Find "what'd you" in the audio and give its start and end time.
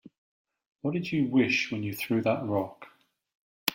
0.81-1.25